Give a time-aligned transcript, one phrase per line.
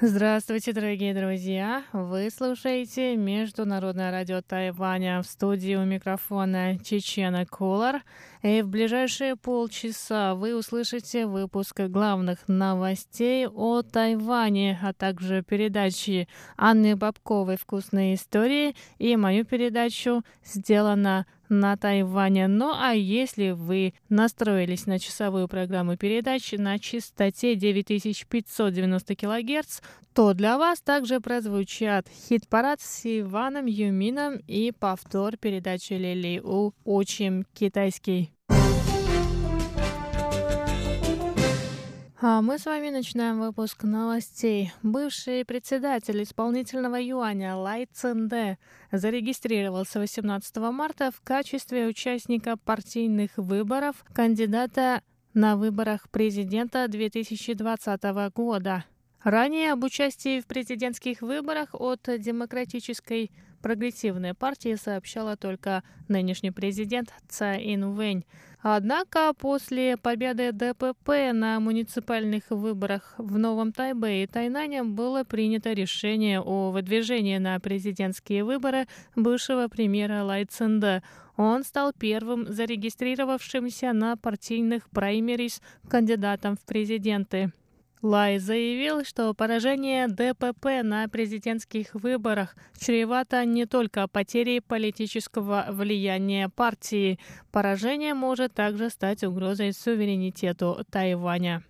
[0.00, 1.82] Здравствуйте, дорогие друзья!
[1.92, 8.04] Вы слушаете Международное радио Тайваня в студии у микрофона Чечена Кулар.
[8.42, 16.94] И в ближайшие полчаса вы услышите выпуск главных новостей о Тайване, а также передачи Анны
[16.94, 22.48] Бабковой «Вкусные истории» и мою передачу «Сделано на Тайване.
[22.48, 29.80] Ну а если вы настроились на часовую программу передач на частоте 9590 кГц,
[30.14, 37.44] то для вас также прозвучат хит-парад с Иваном Юмином и повтор передачи Лили У «Учим
[37.54, 38.37] китайский».
[42.20, 44.72] А мы с вами начинаем выпуск новостей.
[44.82, 48.58] Бывший председатель исполнительного юаня Лай Цинде
[48.90, 55.02] зарегистрировался 18 марта в качестве участника партийных выборов кандидата
[55.32, 58.02] на выборах президента 2020
[58.34, 58.84] года.
[59.22, 67.74] Ранее об участии в президентских выборах от Демократической прогрессивной партии сообщала только нынешний президент Цай
[67.74, 68.24] Инвэнь.
[68.60, 76.40] Однако после победы ДПП на муниципальных выборах в Новом Тайбе и Тайнане было принято решение
[76.40, 81.04] о выдвижении на президентские выборы бывшего премьера Лай Цинда.
[81.36, 87.52] Он стал первым зарегистрировавшимся на партийных праймерис кандидатом в президенты.
[88.02, 97.18] Лай заявил, что поражение ДПП на президентских выборах чревато не только потерей политического влияния партии.
[97.50, 101.64] Поражение может также стать угрозой суверенитету Тайваня.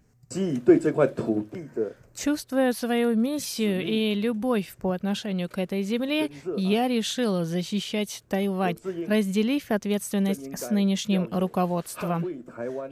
[2.14, 8.76] Чувствуя свою миссию и любовь по отношению к этой земле, я решила защищать Тайвань,
[9.06, 12.26] разделив ответственность с нынешним руководством.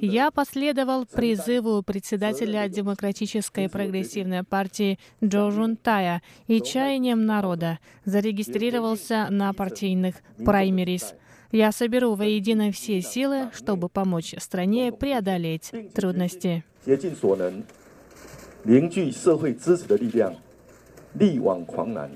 [0.00, 10.16] Я последовал призыву председателя Демократической прогрессивной партии Джо Жунтая и чаянием народа, зарегистрировался на партийных
[10.44, 11.14] праймерис.
[11.52, 16.64] Я соберу воедино все силы, чтобы помочь стране преодолеть трудности.
[18.63, 20.35] 凝聚社会支持的力量，
[21.13, 22.11] 力挽狂澜。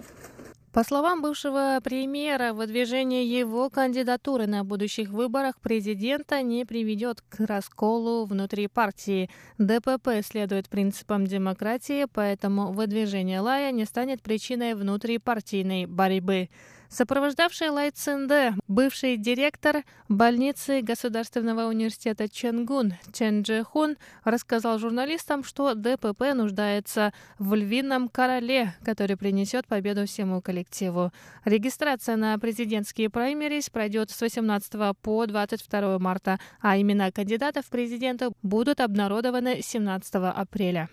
[0.71, 8.25] По словам бывшего премьера, выдвижение его кандидатуры на будущих выборах президента не приведет к расколу
[8.25, 9.29] внутри партии.
[9.57, 16.49] ДПП следует принципам демократии, поэтому выдвижение Лая не станет причиной внутрипартийной борьбы.
[16.92, 26.34] Сопровождавший Лай Цинде, бывший директор больницы Государственного университета Ченгун Чен Джехун, рассказал журналистам, что ДПП
[26.34, 31.12] нуждается в львином короле, который принесет победу всему коллективу.
[31.44, 38.30] Регистрация на президентские праймерис пройдет с 18 по 22 марта, а имена кандидатов в президенты
[38.42, 40.88] будут обнародованы 17 апреля.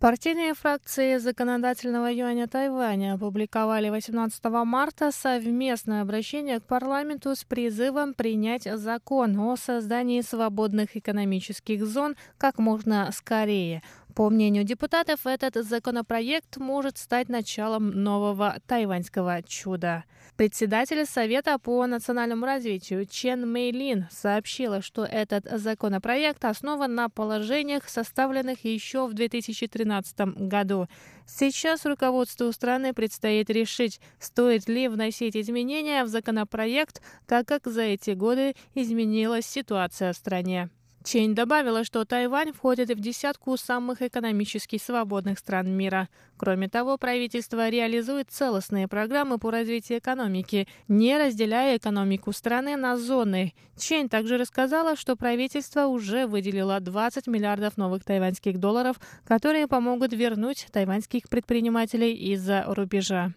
[0.00, 8.62] Партийные фракции законодательного юаня Тайваня опубликовали 18 марта совместное обращение к парламенту с призывом принять
[8.62, 13.82] закон о создании свободных экономических зон как можно скорее.
[14.14, 20.04] По мнению депутатов, этот законопроект может стать началом нового тайваньского чуда.
[20.36, 28.64] Председатель Совета по национальному развитию Чен Мэйлин сообщила, что этот законопроект основан на положениях, составленных
[28.64, 30.88] еще в 2013 году.
[31.26, 38.12] Сейчас руководству страны предстоит решить, стоит ли вносить изменения в законопроект, так как за эти
[38.12, 40.70] годы изменилась ситуация в стране.
[41.02, 46.10] Чень добавила, что Тайвань входит в десятку самых экономически свободных стран мира.
[46.36, 53.54] Кроме того, правительство реализует целостные программы по развитию экономики, не разделяя экономику страны на зоны.
[53.78, 60.66] Чень также рассказала, что правительство уже выделило 20 миллиардов новых тайваньских долларов, которые помогут вернуть
[60.70, 63.32] тайваньских предпринимателей из-за рубежа.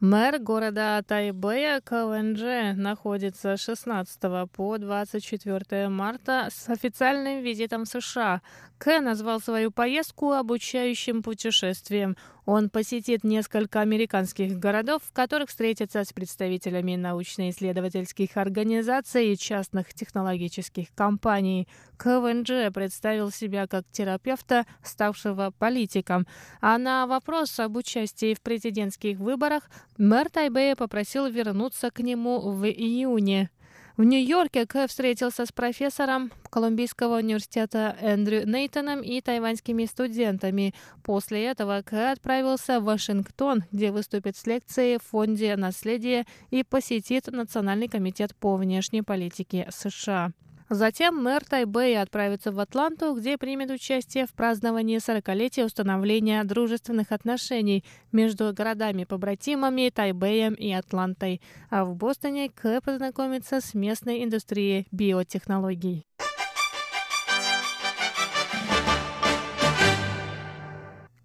[0.00, 4.18] Мэр города Тайбэя КВНЖ находится с 16
[4.50, 8.40] по 24 марта с официальным визитом США.
[8.78, 12.16] К назвал свою поездку обучающим путешествием.
[12.46, 20.94] Он посетит несколько американских городов, в которых встретится с представителями научно-исследовательских организаций и частных технологических
[20.94, 21.68] компаний.
[21.98, 26.26] КВНЖ представил себя как терапевта, ставшего политиком.
[26.60, 32.64] А на вопрос об участии в президентских выборах мэр Тайбэя попросил вернуться к нему в
[32.66, 33.50] июне.
[33.96, 40.74] В Нью-Йорке К встретился с профессором Колумбийского университета Эндрю Нейтоном и тайваньскими студентами.
[41.02, 47.26] После этого К отправился в Вашингтон, где выступит с лекцией в Фонде наследия и посетит
[47.26, 50.32] Национальный комитет по внешней политике США.
[50.72, 57.84] Затем мэр Тайбэя отправится в Атланту, где примет участие в праздновании 40-летия установления дружественных отношений
[58.12, 61.42] между городами-побратимами Тайбэем и Атлантой.
[61.70, 66.06] А в Бостоне К познакомится с местной индустрией биотехнологий.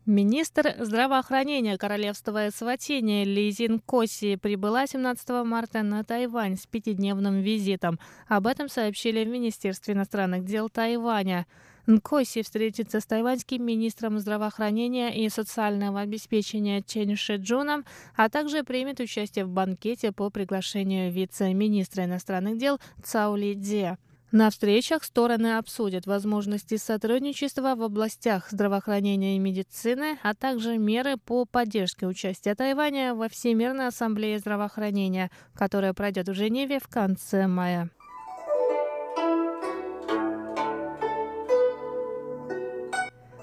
[0.06, 7.98] Министр здравоохранения Королевства Эсватини Лизин Коси прибыла 17 марта на Тайвань с пятидневным визитом.
[8.28, 11.48] Об этом сообщили в Министерстве иностранных дел Тайваня.
[11.88, 17.84] Нкоси встретится с тайваньским министром здравоохранения и социального обеспечения Чен Шиджуном,
[18.16, 23.98] а также примет участие в банкете по приглашению вице-министра иностранных дел Цаули Дзе.
[24.32, 31.46] На встречах стороны обсудят возможности сотрудничества в областях здравоохранения и медицины, а также меры по
[31.46, 37.90] поддержке участия Тайваня во Всемирной ассамблее здравоохранения, которая пройдет в Женеве в конце мая.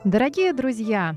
[0.05, 1.17] Дорогие друзья,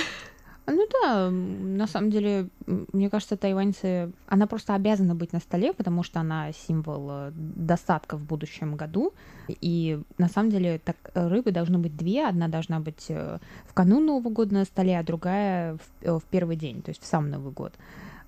[0.68, 6.02] Ну да, на самом деле, мне кажется, тайваньцы, она просто обязана быть на столе, потому
[6.02, 9.12] что она символ э, достатка в будущем году.
[9.48, 12.26] И на самом деле так, рыбы должны быть две.
[12.26, 16.24] Одна должна быть э, в канун Нового года на столе, а другая в, э, в
[16.24, 17.72] первый день, то есть в сам Новый год.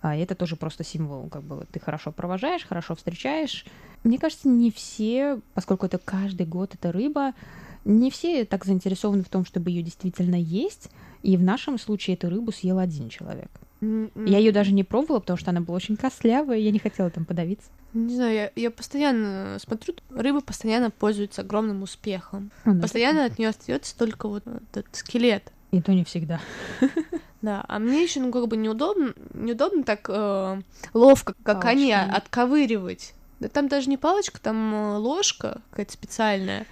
[0.01, 3.65] А это тоже просто символ, как бы ты хорошо провожаешь, хорошо встречаешь.
[4.05, 7.33] Мне кажется, не все, поскольку это каждый год эта рыба,
[7.85, 10.91] не все так заинтересованы в том, чтобы ее действительно есть.
[11.23, 13.51] И в нашем случае эту рыбу съел один человек.
[13.81, 14.29] Mm-hmm.
[14.29, 17.25] Я ее даже не пробовала, потому что она была очень костлявая, я не хотела там
[17.25, 17.69] подавиться.
[17.93, 22.51] Не знаю, я, я постоянно смотрю, рыба постоянно пользуется огромным успехом.
[22.65, 22.81] Mm-hmm.
[22.81, 25.53] Постоянно от нее остается только вот этот скелет.
[25.71, 26.41] И то не всегда.
[27.41, 30.61] Да, а мне еще, ну, как бы неудобно, неудобно так э,
[30.93, 31.93] ловко, как Палочками.
[31.93, 33.15] они, отковыривать.
[33.41, 36.67] Да там даже не палочка, там э, ложка какая-то специальная.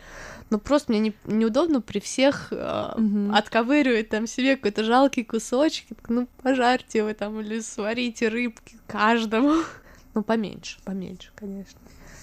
[0.50, 3.32] ну просто мне не, неудобно при всех э, угу.
[3.32, 9.54] отковыривать там себе какой-то жалкий кусочек, ну пожарьте вы там или сварите рыбки каждому.
[10.14, 11.78] Ну, поменьше, поменьше, конечно.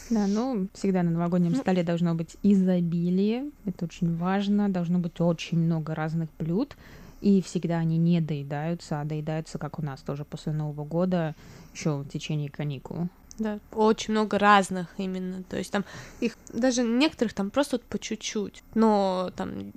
[0.09, 5.21] Да, ну, всегда на новогоднем ну, столе должно быть изобилие, это очень важно, должно быть
[5.21, 6.75] очень много разных блюд,
[7.23, 11.35] и всегда они не доедаются, а доедаются, как у нас тоже после Нового года,
[11.73, 13.07] еще в течение каникул.
[13.39, 15.41] Да, очень много разных именно.
[15.43, 15.85] То есть там
[16.19, 18.61] их даже некоторых там просто вот по чуть-чуть.
[18.75, 19.71] Но там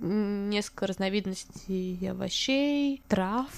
[0.50, 3.48] несколько разновидностей овощей, трав.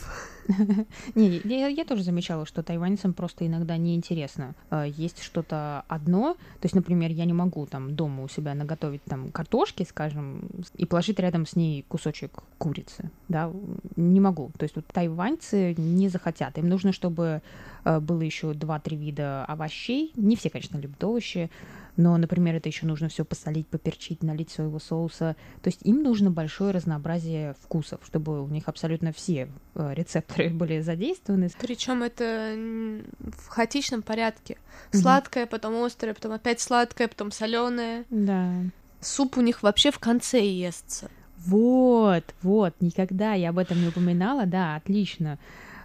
[1.14, 4.55] Не, я, я тоже замечала, что тайваньцам просто иногда неинтересно.
[4.71, 9.05] А, есть что-то одно, то есть, например, я не могу там дома у себя наготовить
[9.05, 13.52] там картошки, скажем, и положить рядом с ней кусочек курицы, да,
[13.97, 14.50] не могу.
[14.59, 17.43] То есть вот тайваньцы не захотят, им нужно, чтобы
[17.85, 20.12] а, было еще два-три вида овощей.
[20.17, 21.50] Не все, конечно, любят овощи,
[21.99, 25.35] но, например, это еще нужно все посолить, поперчить, налить своего соуса.
[25.62, 30.81] То есть им нужно большое разнообразие вкусов, чтобы у них абсолютно все э, рецепторы были
[30.81, 31.50] задействованы.
[31.61, 32.55] Причем это
[33.19, 34.59] в хаотичном порядке.
[34.93, 35.49] Сладкое, mm-hmm.
[35.49, 38.05] потом острое, потом опять сладкое, потом соленое.
[38.11, 38.55] Да.
[39.00, 41.11] Суп у них вообще в конце естся.
[41.38, 45.38] Вот, вот, никогда я об этом не упоминала, да, отлично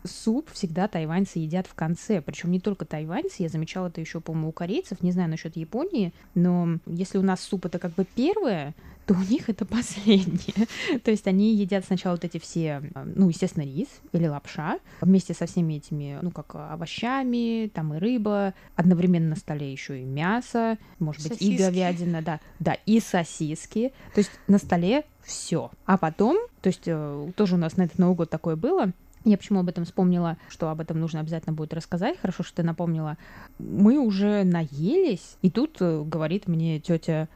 [0.03, 2.21] суп всегда тайваньцы едят в конце.
[2.21, 6.13] Причем не только тайваньцы, я замечала это еще, по-моему, у корейцев, не знаю насчет Японии,
[6.35, 8.73] но если у нас суп это как бы первое,
[9.05, 10.67] то у них это последнее.
[11.03, 12.81] то есть они едят сначала вот эти все,
[13.15, 18.53] ну, естественно, рис или лапша вместе со всеми этими, ну, как овощами, там и рыба,
[18.75, 21.43] одновременно на столе еще и мясо, может сосиски.
[21.43, 23.93] быть, и говядина, да, да, и сосиски.
[24.13, 25.71] То есть на столе все.
[25.85, 28.91] А потом, то есть э, тоже у нас на этот Новый год такое было,
[29.25, 32.19] я почему об этом вспомнила, что об этом нужно обязательно будет рассказать.
[32.19, 33.17] Хорошо, что ты напомнила.
[33.59, 37.29] Мы уже наелись, и тут э, говорит мне тетя,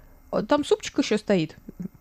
[0.48, 1.56] там супчик еще стоит.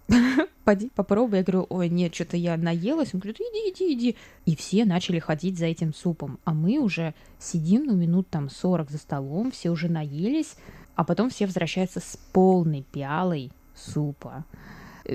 [0.64, 1.38] Поди, попробуй.
[1.38, 3.14] Я говорю, ой, нет, что-то я наелась.
[3.14, 4.16] Он говорит, иди, иди, иди.
[4.46, 6.38] И все начали ходить за этим супом.
[6.44, 10.56] А мы уже сидим, ну, минут там 40 за столом, все уже наелись,
[10.96, 14.44] а потом все возвращаются с полной пиалой супа.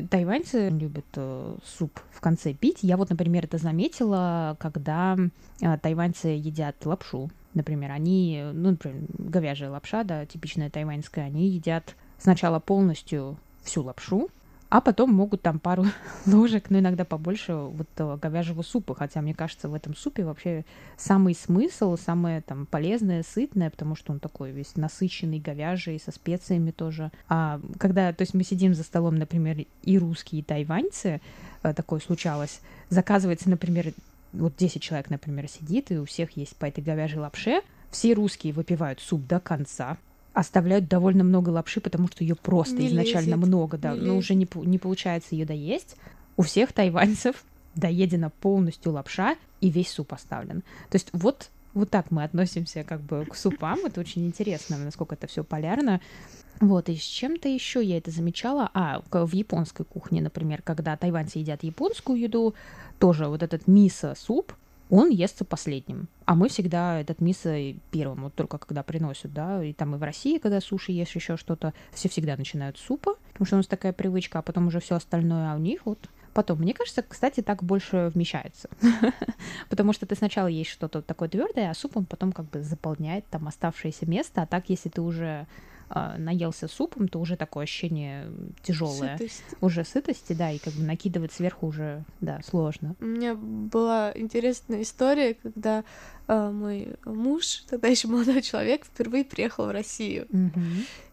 [0.09, 2.79] Тайваньцы любят э, суп в конце пить.
[2.81, 5.17] Я вот, например, это заметила, когда
[5.61, 7.29] э, тайваньцы едят лапшу.
[7.53, 14.29] Например, они, ну, например, говяжья лапша, да, типичная тайваньская, они едят сначала полностью всю лапшу,
[14.71, 15.85] а потом могут там пару
[16.25, 20.63] ложек, ну иногда побольше вот говяжьего супа, хотя мне кажется в этом супе вообще
[20.95, 26.71] самый смысл, самое там полезное, сытное, потому что он такой весь насыщенный, говяжий, со специями
[26.71, 27.11] тоже.
[27.27, 31.19] А когда, то есть мы сидим за столом, например, и русские, и тайваньцы,
[31.63, 33.91] э, такое случалось, заказывается, например,
[34.31, 37.59] вот 10 человек, например, сидит, и у всех есть по этой говяжьей лапше,
[37.89, 39.97] все русские выпивают суп до конца,
[40.33, 44.33] оставляют довольно много лапши, потому что ее просто не изначально лезет, много, да, но уже
[44.33, 45.97] не, не получается ее доесть.
[46.37, 47.43] У всех тайваньцев
[47.75, 50.61] доедена полностью лапша и весь суп оставлен.
[50.89, 53.79] То есть вот вот так мы относимся как бы к супам.
[53.85, 56.01] Это очень интересно, насколько это все полярно.
[56.59, 58.69] Вот, и с чем-то еще я это замечала.
[58.73, 62.55] А, в японской кухне, например, когда тайваньцы едят японскую еду,
[62.99, 64.53] тоже вот этот мисо-суп,
[64.91, 66.09] он естся последним.
[66.25, 67.57] А мы всегда этот мисо
[67.91, 71.37] первым, вот только когда приносят, да, и там и в России, когда суши ешь еще
[71.37, 74.81] что-то, все всегда начинают с супа, потому что у нас такая привычка, а потом уже
[74.81, 76.59] все остальное, а у них вот потом.
[76.59, 78.69] Мне кажется, кстати, так больше вмещается.
[79.69, 83.47] Потому что ты сначала ешь что-то такое твердое, а супом потом как бы заполняет там
[83.47, 84.41] оставшееся место.
[84.41, 85.47] А так, если ты уже
[85.93, 88.27] э, наелся супом, то уже такое ощущение
[88.63, 89.17] тяжелое.
[89.17, 89.43] Сытость.
[89.61, 92.95] Уже сытости, да, и как бы накидывать сверху уже, да, сложно.
[92.99, 95.83] У меня была интересная история, когда
[96.27, 100.27] э, мой муж, тогда еще молодой человек, впервые приехал в Россию.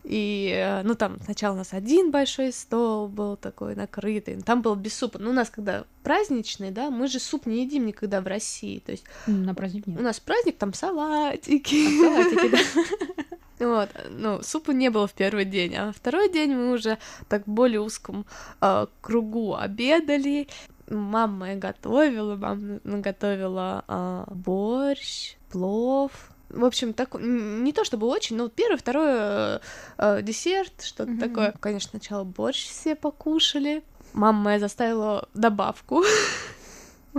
[0.04, 4.74] И, э, ну, там сначала у нас один большой стол был такой накрытый, там был
[4.74, 5.18] без супа.
[5.18, 8.92] Ну, у нас когда праздничный, да, мы же суп не едим никогда в России, то
[8.92, 9.04] есть...
[9.26, 10.00] На праздник нет.
[10.00, 11.76] У нас праздник, там салатики.
[12.06, 13.24] А, салатики, да.
[13.58, 16.98] Вот, ну, супа не было в первый день, а второй день мы уже
[17.28, 18.24] так в более узком
[18.60, 20.48] э, кругу обедали.
[20.88, 26.12] Мама моя готовила, мама наготовила э, борщ, плов,
[26.50, 29.58] в общем, так не то чтобы очень, но первый, второй э,
[29.98, 31.20] э, десерт, что-то mm-hmm.
[31.20, 31.54] такое.
[31.60, 33.82] Конечно, сначала борщ все покушали.
[34.14, 36.02] Мама моя заставила добавку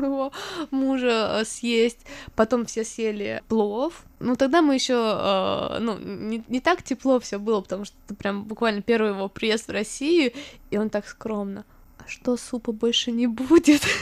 [0.07, 0.31] моего
[0.71, 2.05] мужа э, съесть.
[2.35, 4.03] Потом все съели плов.
[4.19, 8.15] Ну, тогда мы еще, э, ну, не, не так тепло все было, потому что это
[8.15, 10.33] прям буквально первый его приезд в Россию,
[10.71, 11.65] и он так скромно.
[11.97, 13.81] А что, супа больше не будет?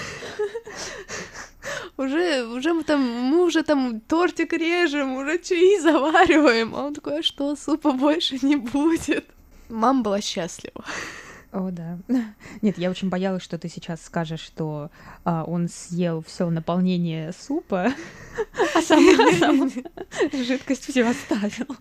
[1.98, 6.76] Уже, уже мы там, мы уже там тортик режем, уже чаи завариваем.
[6.76, 9.26] А он такой, а что, супа больше не будет?
[9.68, 10.86] Мама была счастлива.
[11.58, 11.98] О, да.
[12.62, 14.92] Нет, я очень боялась, что ты сейчас скажешь, что
[15.24, 17.92] а, он съел все наполнение супа,
[18.76, 19.02] а сам
[20.32, 21.76] жидкость все оставил.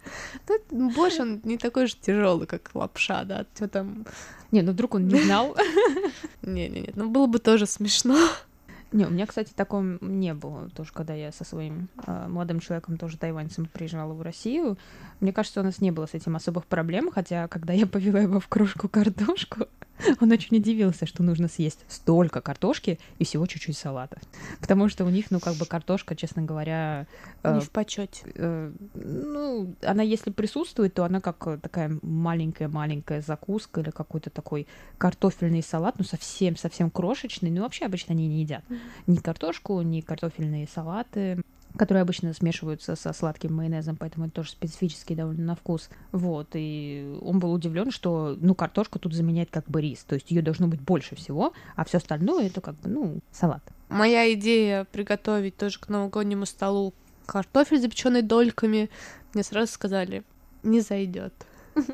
[0.71, 4.07] Больше он не такой же тяжелый, как лапша, да, что там.
[4.51, 5.55] Не, ну вдруг он не знал.
[6.41, 8.17] Не-не-не, ну было бы тоже смешно.
[8.93, 10.71] Не, у меня, кстати, такого не было.
[10.71, 14.79] Тоже, когда я со своим э, молодым человеком, тоже тайваньцем, приезжала в Россию,
[15.21, 18.39] мне кажется, у нас не было с этим особых проблем, хотя, когда я повела его
[18.39, 19.67] в кружку картошку,
[20.21, 24.19] он очень удивился, что нужно съесть столько картошки и всего чуть-чуть салата.
[24.61, 27.07] Потому что у них, ну, как бы картошка, честно говоря...
[27.43, 28.23] Э, не в почете.
[28.35, 34.67] Э, ну, она, если присутствует, то она как такая маленькая-маленькая закуска или какой-то такой
[34.99, 37.51] картофельный салат, ну, совсем-совсем крошечный.
[37.51, 38.65] Ну, вообще обычно они не едят
[39.07, 41.43] ни картошку, ни картофельные салаты
[41.77, 45.89] которые обычно смешиваются со сладким майонезом, поэтому это тоже специфический довольно на вкус.
[46.13, 50.31] Вот, и он был удивлен, что, ну, картошка тут заменяет как бы рис, то есть
[50.31, 53.63] ее должно быть больше всего, а все остальное это как бы, ну, салат.
[53.89, 56.93] Моя идея приготовить тоже к новогоднему столу
[57.27, 58.91] картофель, запеченный дольками,
[59.35, 60.25] мне сразу сказали,
[60.63, 61.35] не зайдет.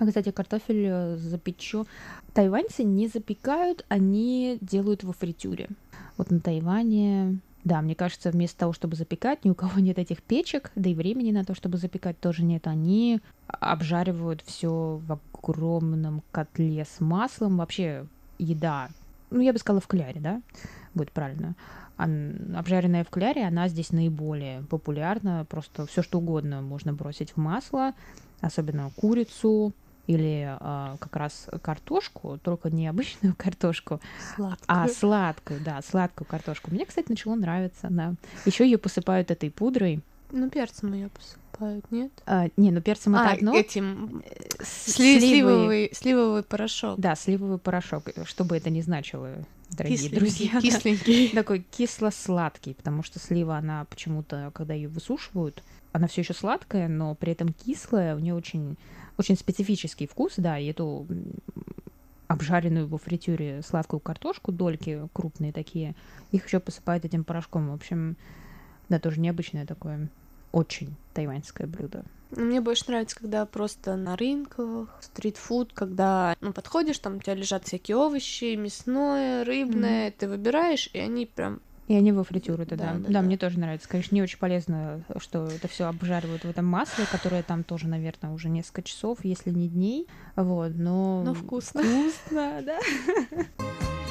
[0.00, 1.86] А, кстати, картофель э, запечу.
[2.32, 5.68] Тайваньцы не запекают, они делают во фритюре.
[6.16, 10.22] Вот на Тайване да, мне кажется, вместо того, чтобы запекать, ни у кого нет этих
[10.22, 12.66] печек, да и времени на то, чтобы запекать, тоже нет.
[12.66, 17.56] Они обжаривают все в огромном котле с маслом.
[17.56, 18.06] Вообще
[18.38, 18.90] еда,
[19.30, 20.42] ну, я бы сказала, в кляре, да,
[20.94, 21.54] будет правильно.
[21.96, 25.46] Обжаренная в кляре, она здесь наиболее популярна.
[25.48, 27.92] Просто все что угодно можно бросить в масло,
[28.40, 29.72] особенно курицу,
[30.06, 34.00] или э, как раз картошку, только не обычную картошку,
[34.34, 34.66] сладкую.
[34.66, 36.70] а сладкую, да, сладкую картошку.
[36.70, 38.14] Мне, кстати, начало нравиться, да.
[38.44, 40.02] Еще ее посыпают этой пудрой.
[40.34, 42.10] Ну, перцем ее посыпают, нет?
[42.26, 43.54] А, не, ну перцем а, это одно.
[43.56, 44.24] этим
[44.58, 46.98] сли- сливовый, сливовый порошок.
[46.98, 49.30] Да, сливовый порошок, что бы это ни значило,
[49.70, 50.60] дорогие кисленький, друзья.
[50.60, 51.28] Кисленький.
[51.34, 55.62] Такой кисло-сладкий, потому что слива, она почему-то, когда ее высушивают,
[55.92, 58.76] она все еще сладкая, но при этом кислая, у нее очень
[59.16, 61.06] очень специфический вкус, да, и эту
[62.26, 65.94] обжаренную во фритюре сладкую картошку, дольки крупные такие,
[66.32, 67.70] их еще посыпают этим порошком.
[67.70, 68.16] В общем,
[68.88, 70.08] да, тоже необычное такое,
[70.54, 72.04] очень тайваньское блюдо.
[72.30, 77.66] Мне больше нравится, когда просто на рынках, стритфуд, когда ну, подходишь, там у тебя лежат
[77.66, 80.14] всякие овощи, мясное, рыбное, mm-hmm.
[80.18, 82.94] ты выбираешь, и они прям и они во фритюру это, да.
[82.94, 83.86] Да, да, да, мне тоже нравится.
[83.86, 88.30] Конечно, не очень полезно, что это все обжаривают в этом масле, которое там тоже, наверное,
[88.30, 90.08] уже несколько часов, если не дней.
[90.34, 91.22] Вот, но...
[91.22, 91.82] Но вкусно.
[91.82, 92.78] Вкусно, да.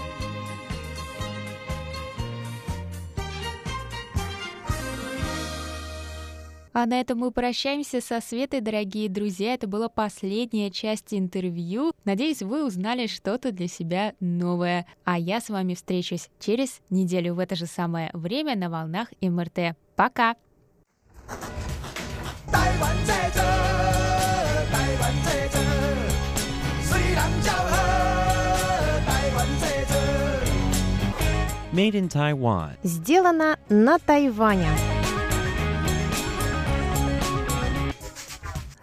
[6.73, 9.53] А на этом мы прощаемся со Светой, дорогие друзья.
[9.53, 11.93] Это была последняя часть интервью.
[12.03, 14.87] Надеюсь, вы узнали что-то для себя новое.
[15.03, 19.75] А я с вами встречусь через неделю в это же самое время на волнах МРТ.
[19.95, 20.35] Пока!
[31.71, 32.77] Made in Taiwan.
[32.83, 34.69] Сделано на Тайване.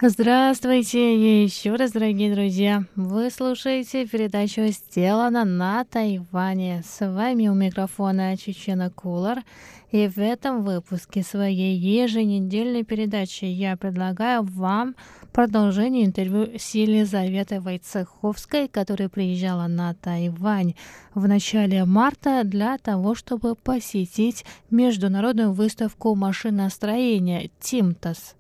[0.03, 2.85] Здравствуйте еще раз, дорогие друзья!
[2.97, 6.83] Вы слушаете передачу «Сделано на Тайване».
[6.89, 9.43] С вами у микрофона Чечена Кулар.
[9.91, 14.97] И в этом выпуске своей еженедельной передачи я предлагаю вам
[15.33, 20.75] продолжение интервью с Елизаветой Войцеховской, которая приезжала на Тайвань
[21.15, 28.37] в начале марта для того, чтобы посетить международную выставку машиностроения «Тимтас».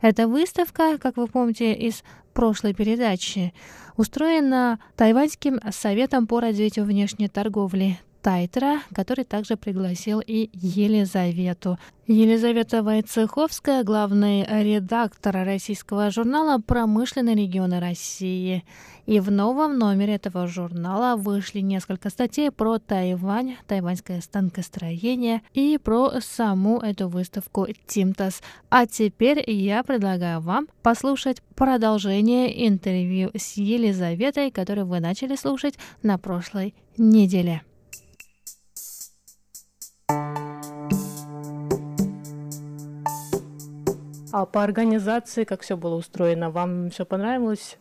[0.00, 3.54] Эта выставка, как вы помните из прошлой передачи,
[3.96, 11.78] устроена Тайваньским советом по развитию внешней торговли Тайтера, который также пригласил и Елизавету.
[12.06, 18.64] Елизавета Войцеховская, главный редактор российского журнала «Промышленные регионы России».
[19.04, 26.12] И в новом номере этого журнала вышли несколько статей про Тайвань, тайваньское станкостроение и про
[26.22, 28.40] саму эту выставку Тимтас.
[28.70, 36.16] А теперь я предлагаю вам послушать продолжение интервью с Елизаветой, которое вы начали слушать на
[36.16, 37.60] прошлой неделе.
[44.36, 47.78] А по организации, как все было устроено, вам все понравилось?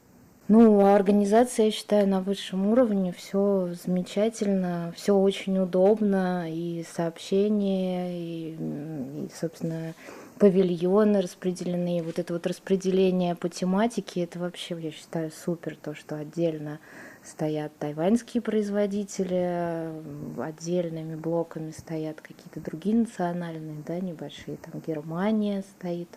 [0.47, 8.51] Ну, организация, я считаю, на высшем уровне, все замечательно, все очень удобно, и сообщения, и,
[8.51, 9.95] и собственно,
[10.37, 16.17] павильоны распределены, вот это вот распределение по тематике, это вообще, я считаю, супер, то, что
[16.17, 16.79] отдельно
[17.23, 19.89] стоят тайваньские производители,
[20.37, 26.09] отдельными блоками стоят какие-то другие национальные, да, небольшие, там Германия стоит,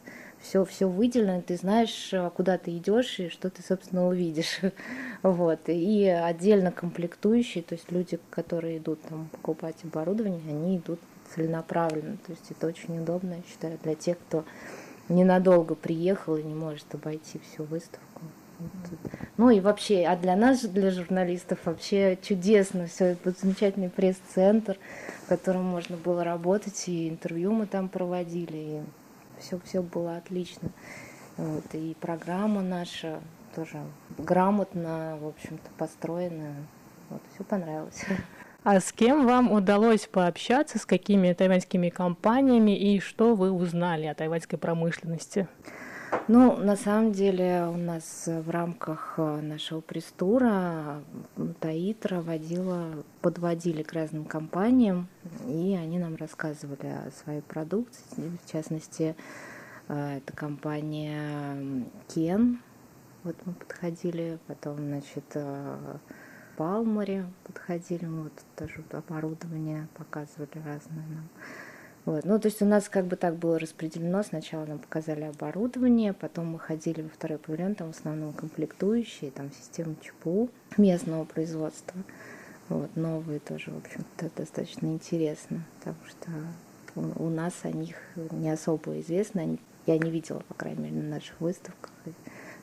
[0.47, 4.61] все, все выделено, ты знаешь, куда ты идешь и что ты, собственно, увидишь.
[5.23, 5.61] Вот.
[5.67, 11.01] И отдельно комплектующие, то есть люди, которые идут там покупать оборудование, они идут
[11.35, 12.17] целенаправленно.
[12.19, 14.45] То есть это очень удобно, я считаю, для тех, кто
[15.09, 18.23] ненадолго приехал и не может обойти всю выставку.
[19.37, 23.07] Ну и вообще, а для нас, для журналистов, вообще чудесно все.
[23.07, 24.79] Это замечательный пресс-центр,
[25.25, 28.81] в котором можно было работать, и интервью мы там проводили, и
[29.39, 30.71] все, все было отлично.
[31.37, 33.21] Вот, и программа наша
[33.55, 33.83] тоже
[34.19, 36.55] грамотно, в общем-то, построена.
[37.11, 38.05] Вот, все понравилось.
[38.65, 44.15] А с кем вам удалось пообщаться, с какими тайваньскими компаниями и что вы узнали о
[44.15, 45.47] тайваньской промышленности?
[46.29, 51.03] Ну, на самом деле у нас в рамках э, нашего пресс-тура
[51.61, 55.09] Таитра водила, подводили к разным компаниям,
[55.47, 58.37] и они нам рассказывали о своей продукции.
[58.45, 59.15] В частности,
[59.89, 62.61] э, это компания Кен.
[63.23, 65.97] Вот мы подходили, потом, значит, э,
[66.57, 71.29] Палмаре подходили, мы вот тоже оборудование показывали разное нам.
[72.07, 72.25] Вот.
[72.25, 74.23] Ну, то есть у нас как бы так было распределено.
[74.23, 79.51] Сначала нам показали оборудование, потом мы ходили во второй павильон, там в основном комплектующие, там
[79.53, 82.01] системы ЧПУ местного производства.
[82.69, 86.31] Вот, новые тоже, в общем-то, достаточно интересно, потому что
[86.95, 87.97] у, у нас о них
[88.31, 89.59] не особо известно.
[89.87, 91.93] Я не видела, по крайней мере, на наших выставках.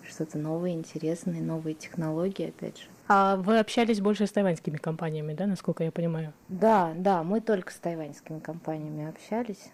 [0.07, 2.85] Что-то новое, интересное, новые технологии, опять же.
[3.07, 6.33] А вы общались больше с тайваньскими компаниями, да, насколько я понимаю?
[6.47, 9.71] Да, да, мы только с тайваньскими компаниями общались.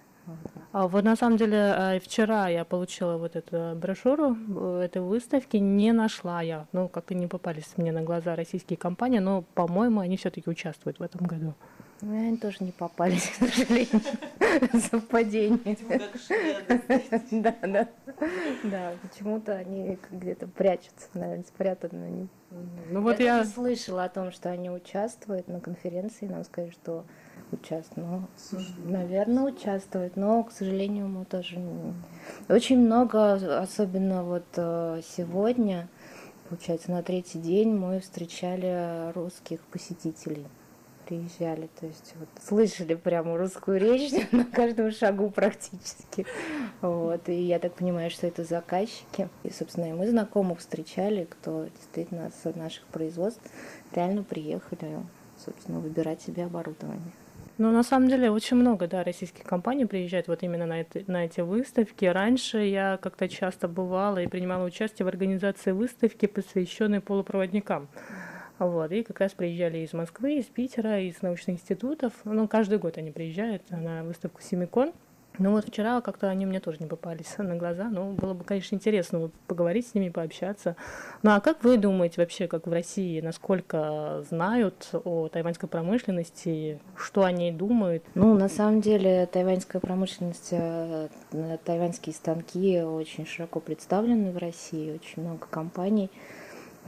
[0.71, 5.57] А вот на самом деле э, вчера я получила вот эту брошюру э, этой выставки,
[5.57, 10.17] не нашла я, ну как-то не попались мне на глаза российские компании, но, по-моему, они
[10.17, 11.55] все-таки участвуют в этом году.
[12.01, 14.01] Ну, они тоже не попались, к сожалению.
[14.89, 15.77] Совпадение.
[17.31, 17.87] Да, да.
[18.63, 22.27] Да, почему-то они где-то прячутся, наверное, спрятаны они.
[22.89, 23.43] Ну вот я...
[23.45, 27.05] слышала о том, что они участвуют на конференции, нам сказали, что
[27.51, 28.09] участвуют.
[28.09, 28.27] Ну,
[28.85, 31.93] наверное, участвуют, но, к сожалению, мы тоже не...
[32.47, 35.87] Очень много, особенно вот э, сегодня,
[36.47, 40.47] получается, на третий день мы встречали русских посетителей
[41.09, 46.25] приезжали, то есть вот слышали прямо русскую речь на каждом шагу практически.
[46.81, 49.27] Вот, и я так понимаю, что это заказчики.
[49.43, 53.41] И, собственно, и мы знакомых встречали, кто действительно с наших производств
[53.95, 54.99] реально приехали,
[55.43, 57.11] собственно, выбирать себе оборудование.
[57.57, 61.25] Ну, на самом деле, очень много, да, российских компаний приезжает вот именно на, это, на
[61.25, 62.05] эти выставки.
[62.05, 67.89] Раньше я как-то часто бывала и принимала участие в организации выставки, посвященной полупроводникам.
[68.59, 72.13] Вот, и как раз приезжали из Москвы, из Питера, из научных институтов.
[72.25, 74.93] Ну, каждый год они приезжают на выставку Семикон.
[75.39, 78.75] Ну вот вчера как-то они мне тоже не попались на глаза, но было бы, конечно,
[78.75, 80.75] интересно поговорить с ними, пообщаться.
[81.23, 87.23] Ну а как вы думаете вообще, как в России, насколько знают о тайваньской промышленности, что
[87.23, 88.03] они думают?
[88.15, 91.07] Ну, на самом деле, тайваньская промышленность, э,
[91.63, 96.11] тайваньские станки очень широко представлены в России, очень много компаний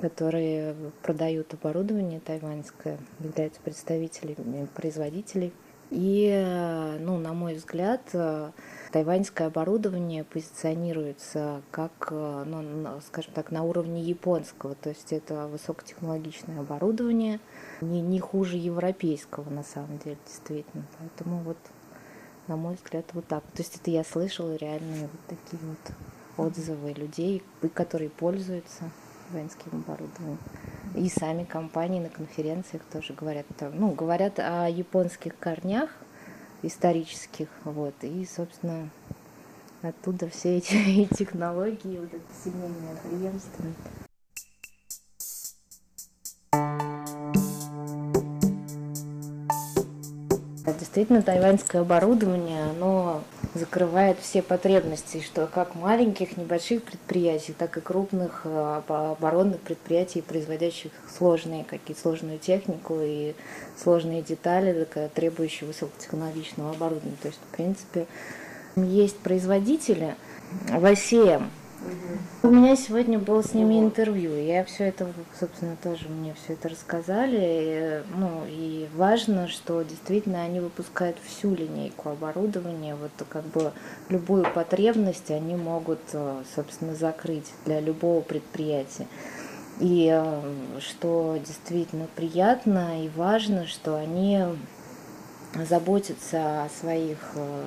[0.01, 5.53] которые продают оборудование тайваньское, являются представителями производителей.
[5.91, 8.01] И, ну, на мой взгляд,
[8.93, 17.41] тайваньское оборудование позиционируется как, ну, скажем так, на уровне японского, то есть это высокотехнологичное оборудование,
[17.81, 20.85] не, не хуже европейского на самом деле, действительно.
[20.97, 21.57] Поэтому вот,
[22.47, 23.43] на мой взгляд, вот так.
[23.43, 28.89] То есть это я слышала реальные вот такие вот отзывы людей, которые пользуются
[29.31, 30.37] воинским оборудованием.
[30.95, 35.89] И сами компании на конференциях тоже говорят, ну, говорят о японских корнях
[36.63, 38.89] исторических, вот, и, собственно,
[39.81, 43.65] оттуда все эти технологии, вот это семейное преемство.
[50.91, 53.23] Действительно, тайваньское оборудование, оно
[53.53, 60.91] закрывает все потребности, что как маленьких, небольших предприятий, так и крупных э, оборонных предприятий, производящих
[61.17, 63.35] сложные, какие сложную технику и
[63.81, 67.15] сложные детали, требующие высокотехнологичного оборудования.
[67.21, 68.05] То есть, в принципе,
[68.75, 70.17] есть производители
[70.67, 71.39] в России,
[72.43, 74.35] У меня сегодня было с ними интервью.
[74.35, 78.03] Я все это, собственно, тоже мне все это рассказали.
[78.15, 82.95] Ну, и важно, что действительно они выпускают всю линейку оборудования.
[82.95, 83.71] Вот как бы
[84.09, 89.07] любую потребность они могут, э, собственно, закрыть для любого предприятия.
[89.79, 94.43] И э, что действительно приятно и важно, что они
[95.67, 97.63] заботятся о своих э,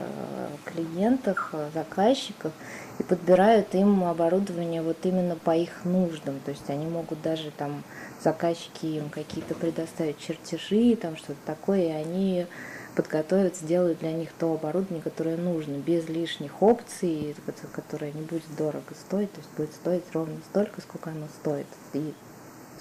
[0.64, 2.52] клиентах, заказчиках
[2.98, 6.40] и подбирают им оборудование вот именно по их нуждам.
[6.44, 7.82] То есть они могут даже там
[8.22, 12.46] заказчики им какие-то предоставить чертежи, там что-то такое, и они
[12.94, 17.34] подготовят, сделают для них то оборудование, которое нужно, без лишних опций,
[17.72, 21.66] которое не будет дорого стоить, то есть будет стоить ровно столько, сколько оно стоит.
[21.92, 22.14] И,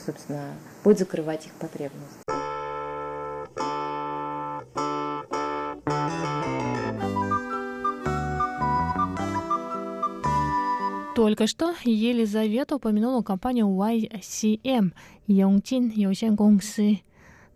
[0.06, 2.53] собственно, будет закрывать их потребности.
[11.16, 14.94] Только что Елизавета упомянула компанию YCM
[15.28, 17.04] Юсен Гongси.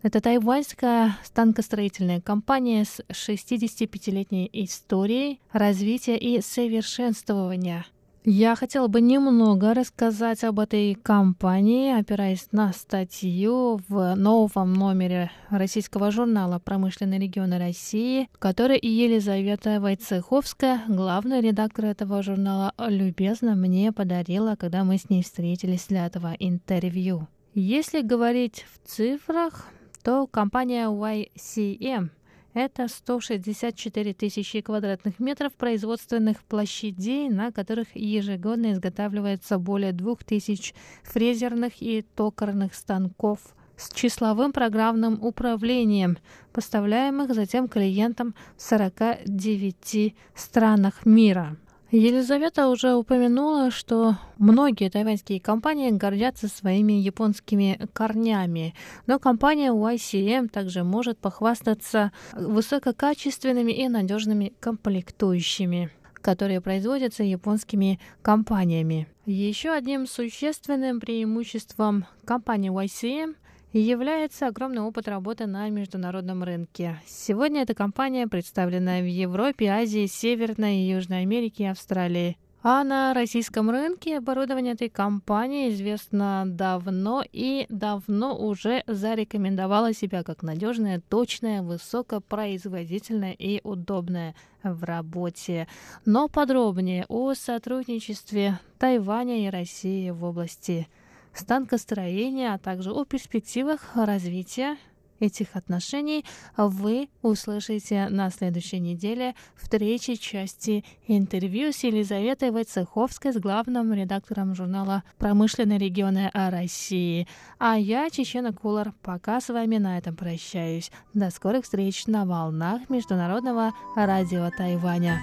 [0.02, 7.84] Это тайваньская станкостроительная компания с 65-летней историей развития и совершенствования–
[8.30, 16.10] я хотела бы немного рассказать об этой компании, опираясь на статью в новом номере российского
[16.10, 24.84] журнала «Промышленные регионы России», который Елизавета Войцеховская, главный редактор этого журнала, любезно мне подарила, когда
[24.84, 27.28] мы с ней встретились для этого интервью.
[27.54, 29.68] Если говорить в цифрах,
[30.04, 32.10] то компания YCM
[32.54, 42.02] это 164 тысячи квадратных метров производственных площадей, на которых ежегодно изготавливается более 2000 фрезерных и
[42.02, 43.40] токарных станков
[43.76, 46.18] с числовым программным управлением,
[46.52, 51.56] поставляемых затем клиентам в 49 странах мира.
[51.90, 58.74] Елизавета уже упомянула, что многие тайваньские компании гордятся своими японскими корнями,
[59.06, 69.06] но компания YCM также может похвастаться высококачественными и надежными комплектующими которые производятся японскими компаниями.
[69.24, 73.36] Еще одним существенным преимуществом компании YCM–
[73.72, 77.00] является огромный опыт работы на международном рынке.
[77.06, 82.36] Сегодня эта компания представлена в Европе, Азии, Северной и Южной Америке и Австралии.
[82.60, 90.42] А на российском рынке оборудование этой компании известно давно и давно уже зарекомендовало себя как
[90.42, 95.68] надежное, точное, высокопроизводительное и удобное в работе.
[96.04, 100.88] Но подробнее о сотрудничестве Тайваня и России в области
[101.34, 104.76] станкостроения, а также о перспективах развития
[105.20, 106.24] этих отношений
[106.56, 114.54] вы услышите на следующей неделе в третьей части интервью с Елизаветой Войцеховской, с главным редактором
[114.54, 117.26] журнала «Промышленные регионы России».
[117.58, 120.90] А я, Чечена Кулар, пока с вами на этом прощаюсь.
[121.14, 125.18] До скорых встреч на волнах Международного радио Тайваня.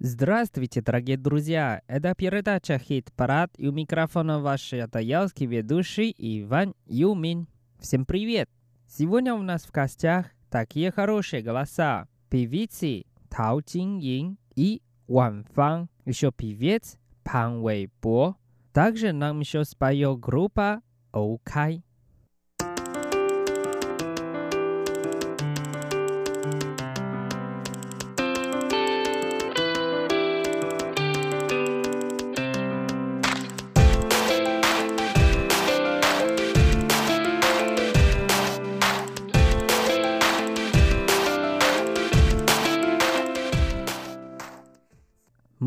[0.00, 1.80] Здравствуйте, дорогие друзья!
[1.86, 7.46] Это передача «Хит Парад» и у микрофона ваш ятаялский ведущий Иван Юмин.
[7.78, 8.50] Всем привет!
[8.88, 12.08] Сегодня у нас в гостях такие хорошие голоса.
[12.34, 18.34] Певицы Тау Чин Ин и Ван Фан, еще певец Пан Вэй Бо.
[18.72, 21.84] Также нам еще споет группа Оукай.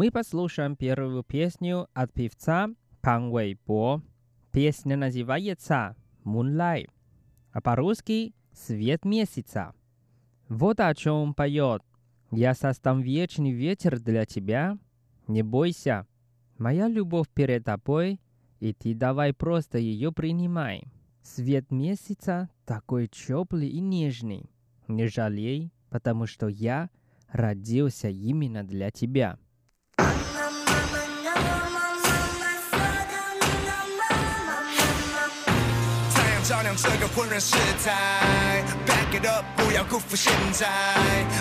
[0.07, 2.69] Мы послушаем первую песню от певца
[3.01, 4.01] Пан Вэйбо.
[4.53, 6.89] Песня называется «Moonlight»,
[7.51, 9.73] а по-русски «Свет месяца».
[10.47, 11.83] Вот о чем поет.
[12.31, 14.77] «Я создам вечный ветер для тебя.
[15.27, 16.07] Не бойся,
[16.57, 18.21] моя любовь перед тобой,
[18.61, 20.85] и ты давай просто ее принимай.
[21.21, 24.49] Свет месяца такой теплый и нежный.
[24.87, 26.89] Не жалей, потому что я
[27.29, 29.37] родился именно для тебя.
[29.97, 30.05] 太
[36.33, 37.55] 阳照亮这个混乱时
[37.85, 40.67] 代，Back it up，不要辜负现在。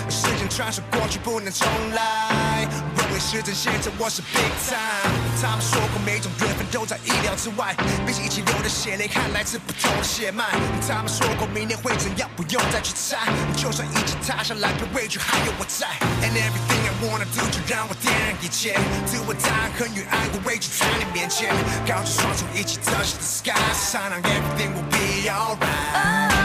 [0.09, 2.67] 时间穿梭过去不能重来，
[3.17, 5.09] 认为是真，现在我是 big time。
[5.41, 7.75] 他们说过每种缘分都在意料之外，
[8.05, 10.45] 毕竟一起流的血泪还来自不同的血脉。
[10.87, 13.17] 他们说过明天会怎样，不用再去猜。
[13.55, 15.87] 就算一起踏下来，别畏惧，还有我在。
[16.21, 18.77] And everything I wanna do，就让我点燃一切。
[19.07, 21.49] 自我答案和与爱无畏惧在你面前，
[21.87, 26.36] 高举双手一起 touch the sky，闪亮 everything will be alright。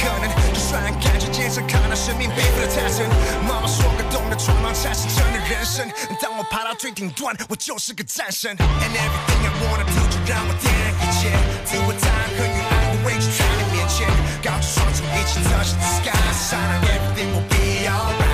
[0.00, 3.06] 可能就算感觉坚持可能生命背负的太争
[3.46, 5.86] 妈妈说个懂的床上才是真的人生
[6.20, 11.30] 当我爬到最顶端我就是个战神 and everything i wanna do 就让我点燃一切
[11.64, 14.08] 自我在意和与爱的位置在你面前
[14.42, 18.29] 高举双手一起 touch the sky，Shine everything will be alright.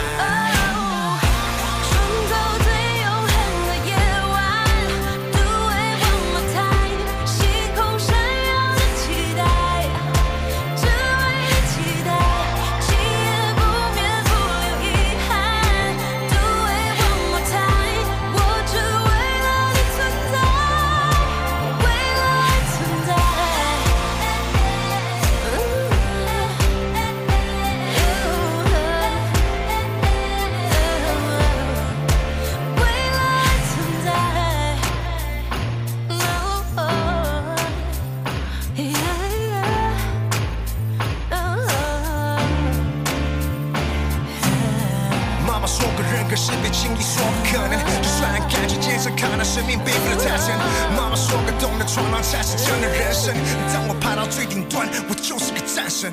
[46.28, 47.78] 可是别轻易说不可能。
[48.02, 50.54] 就算感觉坚上，可能生命并不能太深。
[50.96, 53.34] 妈妈说过，懂得闯荡才是真的人生。
[53.72, 56.12] 当我爬到最顶端，我就是个战神，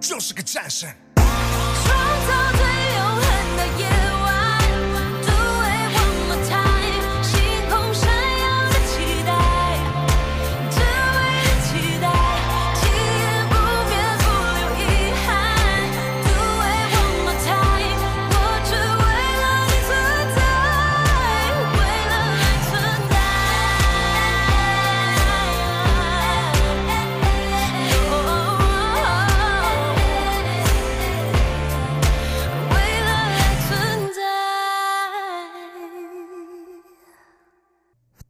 [0.00, 0.88] 就是个战神。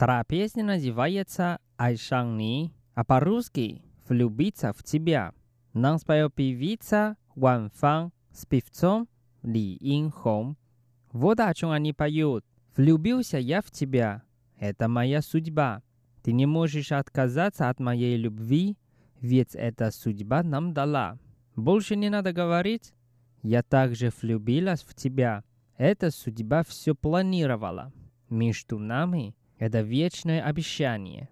[0.01, 5.35] Вторая песня называется «Айшанни», а по-русски «Влюбиться в тебя».
[5.75, 9.11] Нам споет певица Ван Фан с певцом
[9.43, 10.57] Ли Ин Хом.
[11.13, 12.47] Вот о чем они поют.
[12.75, 14.23] «Влюбился я в тебя.
[14.59, 15.83] Это моя судьба.
[16.23, 18.79] Ты не можешь отказаться от моей любви,
[19.21, 21.19] ведь эта судьба нам дала.
[21.57, 22.95] Больше не надо говорить.
[23.43, 25.45] Я также влюбилась в тебя.
[25.77, 27.93] Эта судьба все планировала.
[28.31, 31.29] Между нами это вечное обещание.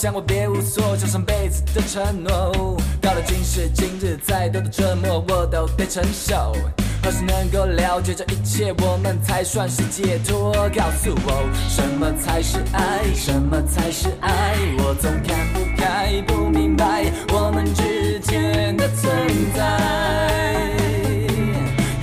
[0.00, 2.76] 想，我别无所求，上辈子的承诺。
[3.00, 6.54] 到了今时今日，再多的折磨我都得承受。
[7.02, 10.52] 何时能够了解这一切，我们才算是解脱？
[10.72, 13.12] 告诉我，什么才是爱？
[13.12, 14.54] 什么才是爱？
[14.78, 19.12] 我总看不开，不明白我们之间的存
[19.52, 19.80] 在，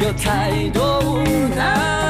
[0.05, 1.23] 有太多无
[1.55, 2.04] 奈。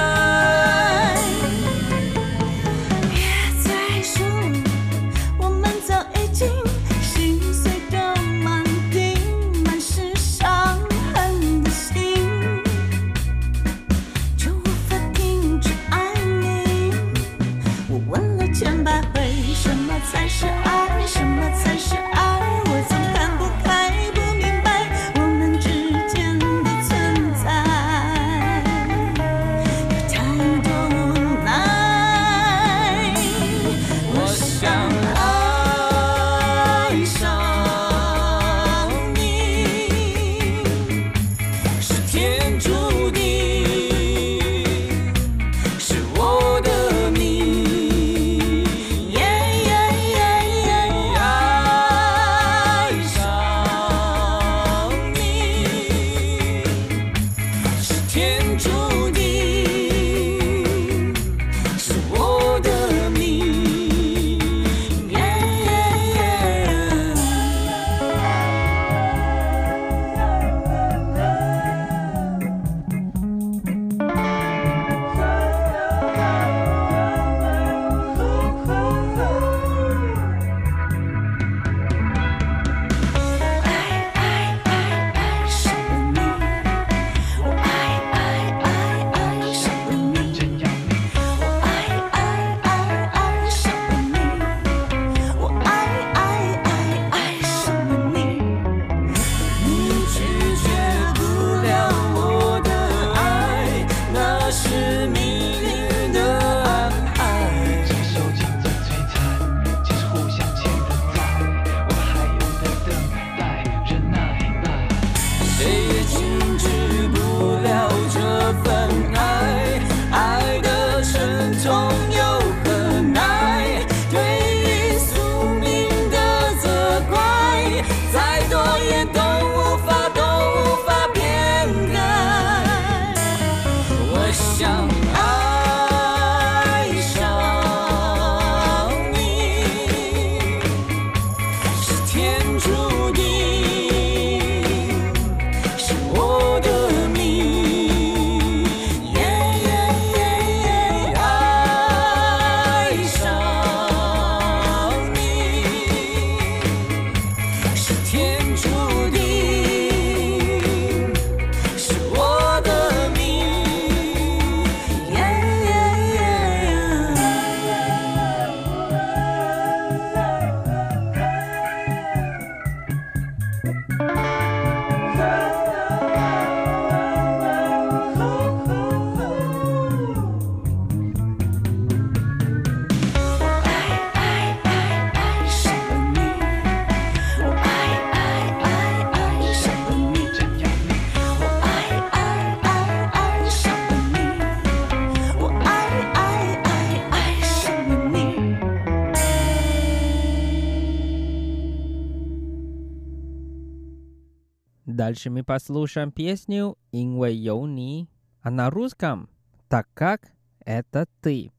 [205.25, 208.07] Дальше мы послушаем песню «Инвей Йони»,
[208.43, 209.27] а на русском
[209.67, 211.51] «Так как это ты».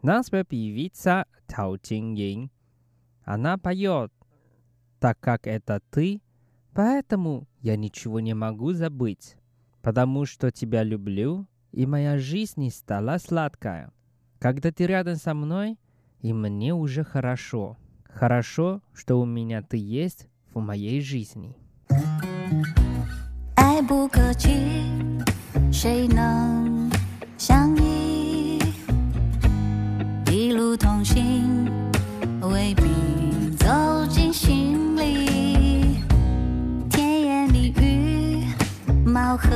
[0.00, 2.50] Нас певица Тау Чин
[3.24, 4.10] Она поет
[4.98, 6.22] «Так как это ты,
[6.72, 9.36] поэтому я ничего не могу забыть,
[9.82, 13.92] потому что тебя люблю, и моя жизнь стала сладкая.
[14.38, 15.78] Когда ты рядом со мной,
[16.20, 17.76] и мне уже хорошо.
[18.04, 21.58] Хорошо, что у меня ты есть в моей жизни».
[23.74, 24.50] 爱不可及，
[25.72, 26.90] 谁能
[27.38, 28.58] 相依？
[30.30, 31.66] 一路同行，
[32.42, 32.82] 未必
[33.56, 33.66] 走
[34.10, 36.02] 进心里。
[36.90, 38.44] 甜言蜜语，
[39.06, 39.48] 貌合